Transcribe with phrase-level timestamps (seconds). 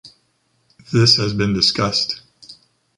[0.91, 2.21] This has been discussed.